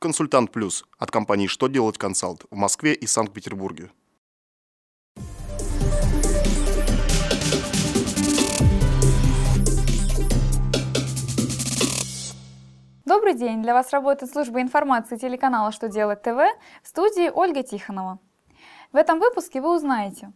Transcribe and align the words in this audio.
Консультант 0.00 0.50
Плюс 0.50 0.86
от 0.98 1.10
компании 1.10 1.46
«Что 1.46 1.68
делать 1.68 1.98
консалт» 1.98 2.46
в 2.50 2.56
Москве 2.56 2.94
и 2.94 3.06
Санкт-Петербурге. 3.06 3.90
Добрый 13.04 13.34
день! 13.34 13.62
Для 13.62 13.74
вас 13.74 13.92
работает 13.92 14.32
служба 14.32 14.62
информации 14.62 15.18
телеканала 15.18 15.70
«Что 15.70 15.90
делать 15.90 16.22
ТВ» 16.22 16.38
в 16.82 16.88
студии 16.88 17.28
Ольга 17.28 17.62
Тихонова. 17.62 18.20
В 18.92 18.96
этом 18.96 19.20
выпуске 19.20 19.60
вы 19.60 19.76
узнаете, 19.76 20.32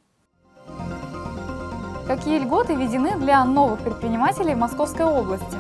какие 2.06 2.38
льготы 2.38 2.74
введены 2.74 3.16
для 3.18 3.42
новых 3.46 3.82
предпринимателей 3.82 4.54
в 4.54 4.58
Московской 4.58 5.06
области, 5.06 5.56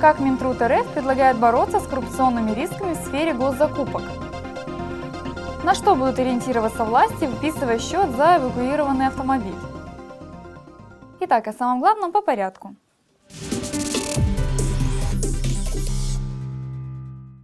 как 0.00 0.20
Минтруд 0.20 0.60
РФ 0.60 0.86
предлагает 0.92 1.38
бороться 1.38 1.80
с 1.80 1.86
коррупционными 1.86 2.52
рисками 2.52 2.94
в 2.94 2.96
сфере 2.96 3.32
госзакупок, 3.32 4.02
на 5.64 5.74
что 5.74 5.94
будут 5.94 6.18
ориентироваться 6.18 6.84
власти, 6.84 7.24
выписывая 7.24 7.78
счет 7.78 8.10
за 8.16 8.36
эвакуированный 8.36 9.06
автомобиль. 9.08 9.56
Итак, 11.20 11.48
о 11.48 11.52
самом 11.52 11.80
главном 11.80 12.12
по 12.12 12.20
порядку– 12.20 12.74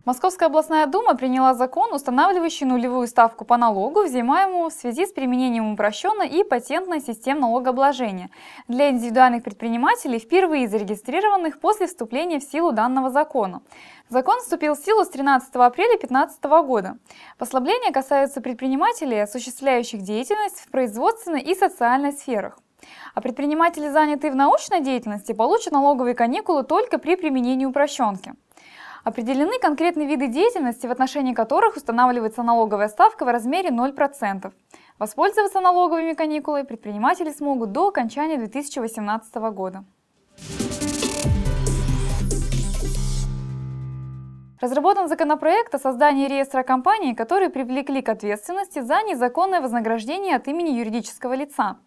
Московская 0.05 0.47
областная 0.47 0.87
дума 0.89 1.15
приняла 1.15 1.55
закон, 1.55 1.93
устанавливающий 1.93 2.67
нулевую 2.67 3.07
ставку 3.07 3.45
по 3.45 3.57
налогу, 3.57 4.03
взимаемому 4.03 4.69
в 4.69 4.73
связи 4.73 5.07
с 5.07 5.13
применением 5.13 5.73
упрощенной 5.73 6.27
и 6.27 6.43
патентной 6.43 7.01
систем 7.01 7.39
налогообложения 7.39 8.29
для 8.67 8.91
индивидуальных 8.91 9.45
предпринимателей, 9.45 10.19
впервые 10.19 10.67
зарегистрированных 10.67 11.61
после 11.61 11.87
вступления 11.87 12.41
в 12.41 12.43
силу 12.43 12.73
данного 12.73 13.11
закона. 13.11 13.63
Закон 14.09 14.41
вступил 14.41 14.75
в 14.75 14.79
силу 14.81 15.05
с 15.05 15.09
13 15.09 15.55
апреля 15.55 15.91
2015 15.91 16.45
года. 16.67 16.99
Послабления 17.39 17.93
касаются 17.93 18.41
предпринимателей, 18.41 19.21
осуществляющих 19.21 20.03
деятельность 20.03 20.59
в 20.59 20.71
производственной 20.73 21.43
и 21.43 21.55
социальной 21.55 22.11
сферах. 22.11 22.59
А 23.15 23.21
предприниматели, 23.21 23.89
занятые 23.89 24.33
в 24.33 24.35
научной 24.35 24.81
деятельности, 24.81 25.31
получат 25.31 25.73
налоговые 25.73 26.17
каникулы 26.17 26.65
только 26.65 26.99
при 26.99 27.15
применении 27.15 27.67
упрощенки. 27.67 28.35
Определены 29.05 29.59
конкретные 29.59 30.07
виды 30.07 30.29
деятельности, 30.29 30.87
в 30.87 30.93
отношении 30.93 31.35
которых 31.35 31.77
устанавливается 31.77 32.45
налоговая 32.45 32.89
ставка 32.89 33.25
в 33.25 33.29
размере 33.29 33.71
0%. 33.71 34.53
Воспользоваться 34.99 35.61
налоговыми 35.61 36.13
каникулами 36.13 36.65
предприниматели 36.65 37.31
смогут 37.31 37.73
до 37.73 37.89
окончания 37.89 38.39
2018 38.39 39.35
года. 39.53 39.85
Разработан 44.63 45.09
законопроект 45.09 45.75
о 45.75 45.79
создании 45.81 46.29
реестра 46.29 46.63
компаний, 46.63 47.17
которые 47.17 47.51
привлекли 47.51 48.01
к 48.01 48.09
ответственности 48.09 48.79
за 48.79 49.03
незаконное 49.03 49.61
вознаграждение 49.61 50.37
от 50.37 50.47
имени 50.47 50.71
юридического 50.71 51.33
лица. 51.33 51.79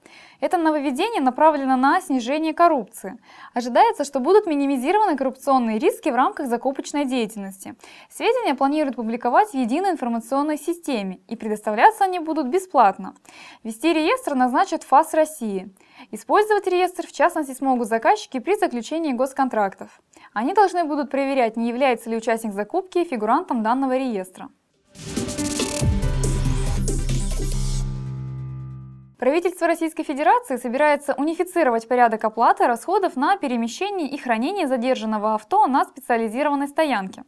Это 0.42 0.58
нововведение 0.58 1.22
направлено 1.22 1.78
на 1.78 2.02
снижение 2.02 2.54
коррупции. 2.54 3.18
Ожидается, 3.54 4.04
что 4.04 4.20
будут 4.20 4.46
минимизированы 4.46 5.16
коррупционные 5.16 5.80
риски 5.80 6.10
в 6.10 6.16
рамках 6.16 6.48
закупочной 6.48 7.06
деятельности. 7.06 7.76
Сведения 8.10 8.56
планируют 8.56 8.98
публиковать 8.98 9.52
в 9.52 9.54
единой 9.54 9.92
информационной 9.92 10.58
системе, 10.58 11.22
и 11.30 11.38
предоставляться 11.38 12.04
они 12.04 12.20
будут 12.20 12.48
бесплатно. 12.48 13.16
Вести 13.64 13.94
реестр 13.94 14.36
назначат 14.36 14.84
ФАС 14.84 15.14
России. 15.14 15.74
Использовать 16.12 16.68
реестр 16.68 17.08
в 17.08 17.14
частности 17.14 17.54
смогут 17.54 17.88
заказчики 17.88 18.40
при 18.40 18.58
заключении 18.58 19.14
госконтрактов. 19.14 20.02
Они 20.36 20.54
должны 20.54 20.84
будут 20.84 21.10
проверять, 21.10 21.56
не 21.56 21.70
является 21.70 22.10
ли 22.10 22.18
участник 22.18 22.52
закупки 22.52 23.06
фигурантом 23.06 23.64
данного 23.64 23.98
реестра. 23.98 24.50
Правительство 29.18 29.66
Российской 29.66 30.04
Федерации 30.04 30.58
собирается 30.58 31.14
унифицировать 31.14 31.88
порядок 31.88 32.26
оплаты 32.26 32.68
расходов 32.68 33.16
на 33.16 33.38
перемещение 33.38 34.10
и 34.10 34.18
хранение 34.18 34.68
задержанного 34.68 35.36
авто 35.36 35.68
на 35.68 35.86
специализированной 35.86 36.68
стоянке. 36.68 37.24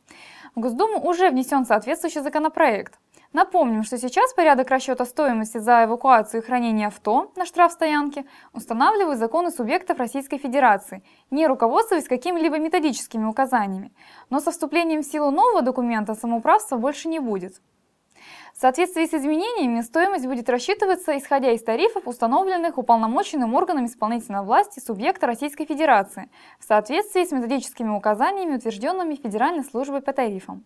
В 0.53 0.59
Госдуму 0.59 0.99
уже 0.99 1.29
внесен 1.29 1.65
соответствующий 1.65 2.19
законопроект. 2.19 2.99
Напомним, 3.33 3.83
что 3.83 3.97
сейчас 3.97 4.33
порядок 4.33 4.69
расчета 4.69 5.05
стоимости 5.05 5.57
за 5.57 5.83
эвакуацию 5.83 6.41
и 6.41 6.45
хранение 6.45 6.87
авто 6.87 7.31
на 7.35 7.45
штрафстоянке 7.45 8.25
устанавливают 8.53 9.19
законы 9.19 9.51
субъектов 9.51 9.99
Российской 9.99 10.37
Федерации, 10.37 11.03
не 11.29 11.45
руководствуясь 11.45 12.07
какими-либо 12.07 12.57
методическими 12.57 13.25
указаниями. 13.25 13.91
Но 14.29 14.39
со 14.39 14.51
вступлением 14.51 15.01
в 15.01 15.05
силу 15.05 15.29
нового 15.29 15.61
документа 15.61 16.15
самоуправства 16.15 16.77
больше 16.77 17.09
не 17.09 17.19
будет. 17.19 17.61
В 18.53 18.59
соответствии 18.59 19.05
с 19.05 19.13
изменениями 19.13 19.81
стоимость 19.81 20.25
будет 20.25 20.49
рассчитываться 20.49 21.15
исходя 21.17 21.51
из 21.51 21.61
тарифов, 21.61 22.07
установленных 22.07 22.77
уполномоченным 22.77 23.53
органом 23.53 23.85
исполнительной 23.85 24.41
власти 24.41 24.79
субъекта 24.79 25.27
Российской 25.27 25.65
Федерации 25.65 26.29
в 26.59 26.63
соответствии 26.63 27.23
с 27.23 27.31
методическими 27.31 27.89
указаниями, 27.89 28.55
утвержденными 28.55 29.15
Федеральной 29.15 29.63
службой 29.63 30.01
по 30.01 30.11
тарифам. 30.11 30.65